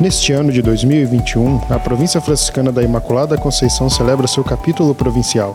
[0.00, 5.52] Neste ano de 2021, a província franciscana da Imaculada Conceição celebra seu capítulo provincial.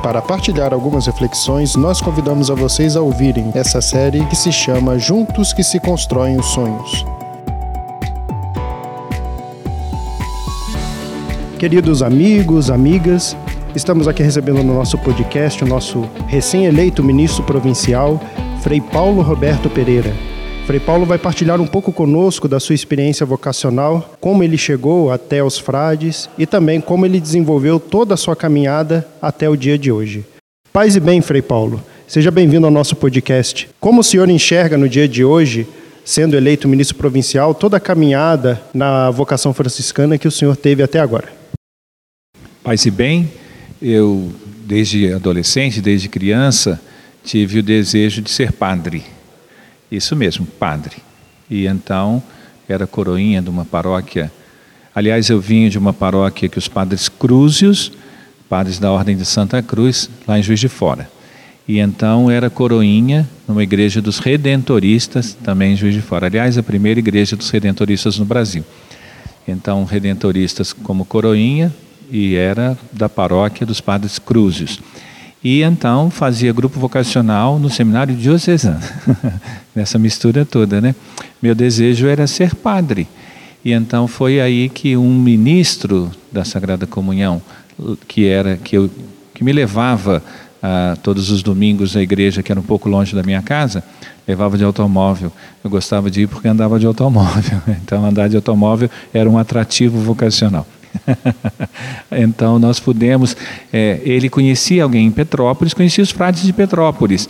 [0.00, 4.96] Para partilhar algumas reflexões, nós convidamos a vocês a ouvirem essa série que se chama
[4.96, 7.04] Juntos que se constroem os sonhos.
[11.58, 13.36] Queridos amigos, amigas,
[13.74, 18.20] estamos aqui recebendo no nosso podcast o nosso recém-eleito ministro provincial,
[18.62, 20.14] Frei Paulo Roberto Pereira.
[20.66, 25.44] Frei Paulo vai partilhar um pouco conosco da sua experiência vocacional, como ele chegou até
[25.44, 29.92] os frades e também como ele desenvolveu toda a sua caminhada até o dia de
[29.92, 30.24] hoje.
[30.72, 31.84] Paz e bem, Frei Paulo.
[32.08, 33.68] Seja bem-vindo ao nosso podcast.
[33.78, 35.66] Como o senhor enxerga no dia de hoje,
[36.02, 40.98] sendo eleito ministro provincial, toda a caminhada na vocação franciscana que o senhor teve até
[40.98, 41.28] agora?
[42.62, 43.30] Paz e bem,
[43.82, 44.32] eu
[44.64, 46.80] desde adolescente, desde criança,
[47.22, 49.13] tive o desejo de ser padre.
[49.94, 50.96] Isso mesmo, padre.
[51.48, 52.22] E então
[52.68, 54.32] era coroinha de uma paróquia.
[54.92, 57.92] Aliás, eu vim de uma paróquia que os padres Crúzios,
[58.48, 61.08] padres da Ordem de Santa Cruz, lá em Juiz de Fora.
[61.66, 66.26] E então era coroinha numa igreja dos redentoristas, também em Juiz de Fora.
[66.26, 68.64] Aliás, a primeira igreja dos redentoristas no Brasil.
[69.46, 71.72] Então, redentoristas como coroinha
[72.10, 74.80] e era da paróquia dos padres Crúzios.
[75.44, 78.80] E então fazia grupo vocacional no seminário diocesano,
[79.76, 80.94] nessa mistura toda, né?
[81.42, 83.06] Meu desejo era ser padre.
[83.62, 87.42] E então foi aí que um ministro da Sagrada Comunhão,
[88.08, 88.90] que era que eu
[89.34, 90.22] que me levava
[90.62, 93.84] ah, todos os domingos à igreja, que era um pouco longe da minha casa,
[94.26, 95.30] levava de automóvel.
[95.62, 97.60] Eu gostava de ir porque andava de automóvel.
[97.84, 100.66] Então andar de automóvel era um atrativo vocacional.
[102.10, 103.36] então nós pudemos.
[103.72, 107.28] É, ele conhecia alguém em Petrópolis, conhecia os frades de Petrópolis.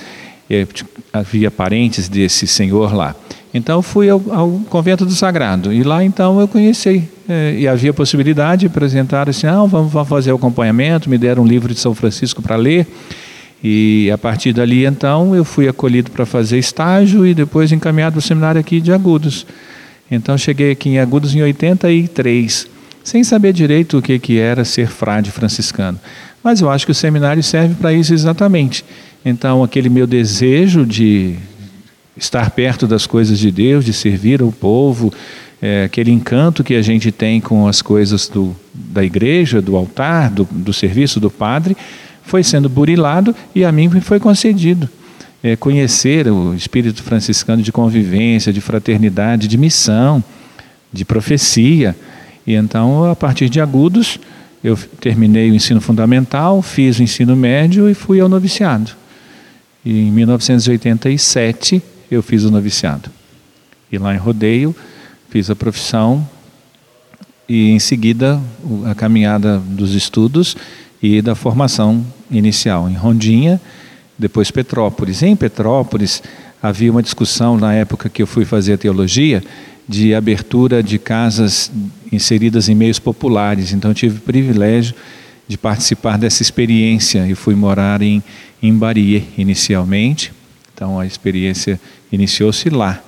[0.49, 0.67] É,
[1.13, 3.15] havia parentes desse senhor lá.
[3.53, 7.95] Então fui ao, ao, convento do Sagrado e lá então eu conheci é, e havia
[7.95, 11.09] possibilidade de apresentar assim, ah, vamos, vamos fazer o acompanhamento.
[11.09, 12.87] Me deram um livro de São Francisco para ler
[13.63, 18.19] e a partir dali então eu fui acolhido para fazer estágio e depois encaminhado para
[18.19, 19.47] o seminário aqui de Agudos.
[20.11, 22.74] Então cheguei aqui em Agudos em 83
[23.05, 26.01] sem saber direito o que, que era ser frade franciscano.
[26.43, 28.85] Mas eu acho que o seminário serve para isso exatamente.
[29.25, 31.37] Então, aquele meu desejo de
[32.17, 35.13] estar perto das coisas de Deus, de servir ao povo,
[35.61, 40.31] é, aquele encanto que a gente tem com as coisas do, da igreja, do altar,
[40.31, 41.77] do, do serviço do padre,
[42.23, 44.89] foi sendo burilado e a mim foi concedido.
[45.43, 50.25] É, conhecer o espírito franciscano de convivência, de fraternidade, de missão,
[50.93, 51.95] de profecia.
[52.47, 54.19] E então, a partir de agudos,
[54.63, 58.93] eu terminei o ensino fundamental, fiz o ensino médio e fui ao noviciado.
[59.85, 63.11] E em 1987 eu fiz o noviciado.
[63.93, 64.75] E lá em Rodeio
[65.29, 66.27] fiz a profissão
[67.49, 68.41] e em seguida
[68.87, 70.57] a caminhada dos estudos
[71.03, 73.61] e da formação inicial em Rondinha,
[74.19, 75.23] depois Petrópolis.
[75.23, 76.23] Em Petrópolis
[76.63, 79.45] havia uma discussão na época que eu fui fazer teologia
[79.87, 81.71] de abertura de casas
[82.15, 83.73] inseridas em meios populares.
[83.73, 84.95] Então tive o privilégio
[85.47, 88.23] de participar dessa experiência e fui morar em,
[88.63, 90.33] em Barie inicialmente.
[90.75, 91.81] Então a experiência
[92.11, 93.01] iniciou-se lá.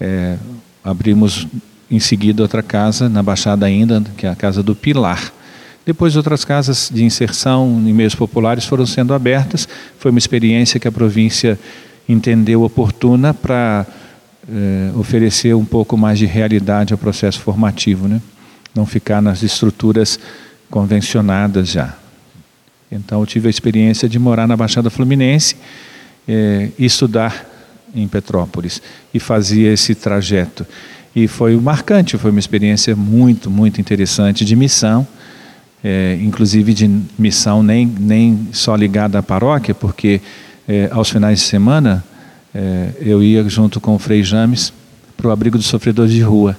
[0.00, 0.36] É,
[0.84, 1.46] abrimos
[1.90, 5.32] em seguida outra casa na Baixada ainda, que é a casa do Pilar.
[5.84, 9.68] Depois outras casas de inserção em meios populares foram sendo abertas.
[9.98, 11.58] Foi uma experiência que a província
[12.08, 13.86] entendeu oportuna para
[14.50, 18.20] é, oferecer um pouco mais de realidade ao processo formativo, né?
[18.74, 20.18] não ficar nas estruturas
[20.70, 21.96] convencionadas já.
[22.90, 25.56] Então, eu tive a experiência de morar na Baixada Fluminense
[26.28, 27.46] é, e estudar
[27.94, 28.82] em Petrópolis
[29.12, 30.66] e fazia esse trajeto.
[31.14, 35.06] E foi marcante, foi uma experiência muito, muito interessante de missão,
[35.84, 36.88] é, inclusive de
[37.18, 40.20] missão nem, nem só ligada à paróquia, porque
[40.66, 42.04] é, aos finais de semana
[42.54, 44.72] é, eu ia junto com o Frei James
[45.16, 46.56] para o abrigo dos sofredores de rua.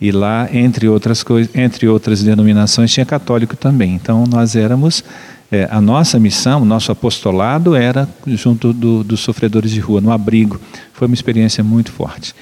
[0.00, 3.94] E lá, entre outras coisas, entre outras denominações, tinha católico também.
[3.94, 5.04] Então nós éramos
[5.52, 10.10] é, a nossa missão, o nosso apostolado era junto do, dos sofredores de rua, no
[10.10, 10.60] abrigo.
[10.92, 12.34] Foi uma experiência muito forte.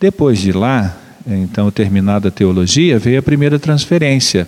[0.00, 4.46] Depois de lá, então terminada a teologia, veio a primeira transferência.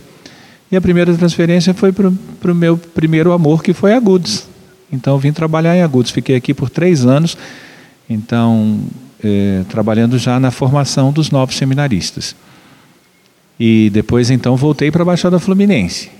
[0.71, 4.50] E a primeira transferência foi para o meu primeiro amor, que foi Agudos.
[4.93, 7.37] Então vim trabalhar em Agudos, fiquei aqui por três anos,
[8.09, 8.81] então
[9.23, 12.35] é, trabalhando já na formação dos novos seminaristas.
[13.59, 16.11] E depois então voltei para a Baixada Fluminense.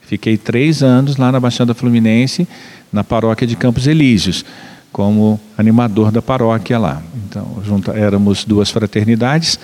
[0.00, 2.46] Fiquei três anos lá na Baixada Fluminense,
[2.92, 4.44] na paróquia de Campos Elíseos,
[4.92, 7.02] como animador da paróquia lá.
[7.26, 9.58] Então, junto, éramos duas fraternidades,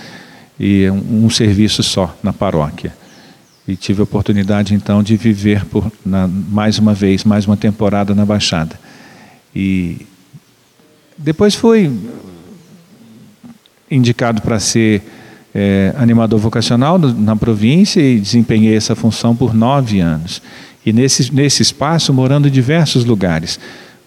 [0.58, 2.92] e um, um serviço só na paróquia.
[3.69, 8.15] E tive a oportunidade então de viver por na, mais uma vez, mais uma temporada
[8.15, 8.81] na Baixada.
[9.55, 10.06] E
[11.19, 11.93] depois fui
[13.91, 15.03] indicado para ser
[15.55, 20.41] é, animador vocacional na província e desempenhei essa função por nove anos.
[20.87, 23.61] E nesse, nesse espaço, morando em diversos lugares.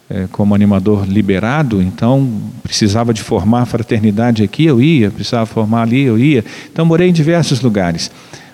[0.10, 2.30] É, como animador liberado, então
[2.62, 6.44] precisava de formar fraternidade aqui, eu ia, precisava formar ali, eu ia.
[6.70, 8.12] Então morei em diversos lugares.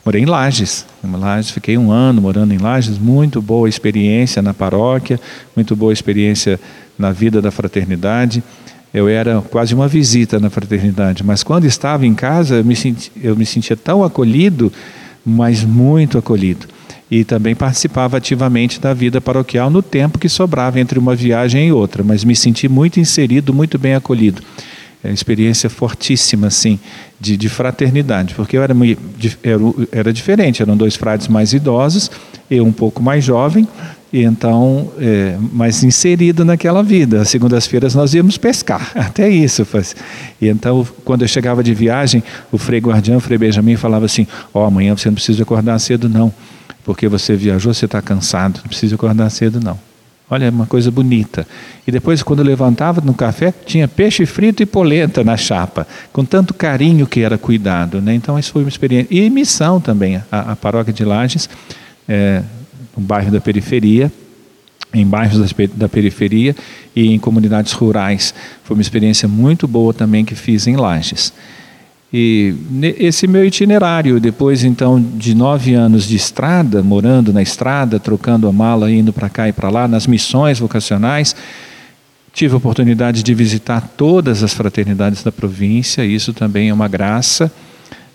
[0.08, 4.54] Morei em Lages, em Lages, fiquei um ano morando em Lages, muito boa experiência na
[4.54, 5.20] paróquia,
[5.54, 6.58] muito boa experiência
[6.98, 8.42] na vida da fraternidade.
[8.94, 13.12] Eu era quase uma visita na fraternidade, mas quando estava em casa eu me, senti,
[13.22, 14.72] eu me sentia tão acolhido,
[15.26, 16.68] mas muito acolhido.
[17.12, 21.72] E também participava ativamente da vida paroquial no tempo que sobrava entre uma viagem e
[21.74, 24.42] outra, mas me senti muito inserido, muito bem acolhido.
[25.04, 26.80] É experiência fortíssima, assim,
[27.20, 28.74] de, de fraternidade, porque eu era,
[29.44, 29.62] era,
[29.92, 32.10] era diferente, eram dois frades mais idosos,
[32.50, 33.68] eu um pouco mais jovem,
[34.12, 37.22] e então, é, mais inserido naquela vida.
[37.22, 39.66] Às segundas-feiras nós íamos pescar, até isso.
[39.66, 39.96] Faz.
[40.42, 44.26] E então, quando eu chegava de viagem, o frei guardião, o frei Benjamin, falava assim:
[44.54, 46.34] Ó, oh, amanhã você não precisa acordar cedo, não,
[46.86, 49.78] porque você viajou, você está cansado, não precisa acordar cedo, não.
[50.30, 51.48] Olha, uma coisa bonita.
[51.88, 56.54] E depois, quando levantava no café, tinha peixe frito e polenta na chapa, com tanto
[56.54, 58.02] carinho que era cuidado.
[58.02, 58.14] Né?
[58.14, 59.08] Então, isso foi uma experiência.
[59.10, 60.22] E missão também.
[60.30, 61.50] A, a paróquia de Lages
[62.08, 62.44] é,
[62.98, 64.12] um bairro da periferia,
[64.94, 66.56] em bairros da periferia
[66.96, 68.34] e em comunidades rurais.
[68.64, 71.34] Foi uma experiência muito boa também que fiz em Lages.
[72.12, 72.54] E
[72.98, 78.54] esse meu itinerário, depois então de nove anos de estrada, morando na estrada, trocando a
[78.54, 81.36] mala, indo para cá e para lá, nas missões vocacionais,
[82.32, 87.52] tive a oportunidade de visitar todas as fraternidades da província, isso também é uma graça.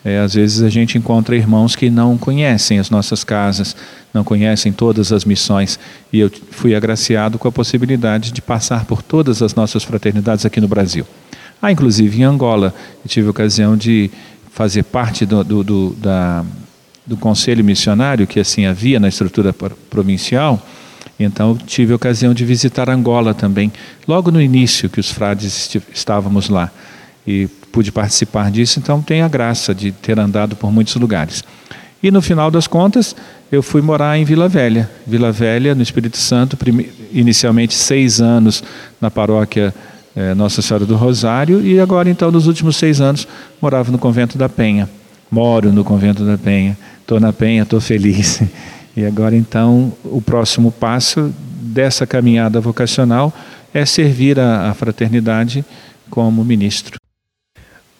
[0.05, 3.77] É, às vezes a gente encontra irmãos que não conhecem as nossas casas,
[4.12, 5.79] não conhecem todas as missões,
[6.12, 10.61] e eu fui agraciado com a possibilidade de passar por todas as nossas fraternidades aqui
[10.61, 11.06] no Brasil.
[11.62, 12.75] Ah, inclusive em Angola,
[13.05, 14.11] eu tive a ocasião de
[14.50, 16.44] fazer parte do, do, do, da,
[17.06, 19.55] do conselho missionário que assim havia na estrutura
[19.88, 20.61] provincial,
[21.20, 23.73] então tive a ocasião de visitar Angola também,
[24.09, 26.69] logo no início que os frades estávamos lá
[27.25, 31.44] e pude participar disso, então tenho a graça de ter andado por muitos lugares.
[32.03, 33.15] E no final das contas,
[33.53, 34.91] eu fui morar em Vila Velha.
[35.06, 36.58] Vila Velha, no Espírito Santo,
[37.12, 38.65] inicialmente seis anos
[39.00, 39.73] na paróquia
[40.14, 43.26] eh, Nossa Senhora do Rosário, e agora, então, nos últimos seis anos,
[43.61, 44.88] morava no convento da Penha.
[45.31, 48.43] Moro no convento da Penha, estou na Penha, estou feliz.
[48.94, 51.32] E agora, então, o próximo passo
[51.62, 53.32] dessa caminhada vocacional
[53.73, 55.64] é servir a, a fraternidade
[56.11, 56.97] como ministro.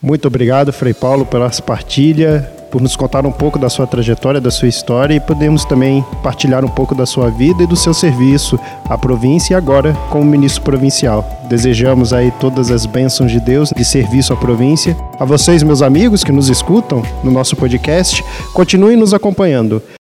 [0.03, 4.51] Muito obrigado, Frei Paulo, pela partilha, por nos contar um pouco da sua trajetória, da
[4.51, 8.59] sua história e podemos também partilhar um pouco da sua vida e do seu serviço
[8.89, 11.23] à província e agora como ministro provincial.
[11.51, 14.97] Desejamos aí todas as bênçãos de Deus de serviço à província.
[15.21, 18.25] A vocês, meus amigos que nos escutam no nosso podcast,
[18.55, 19.83] continuem nos acompanhando.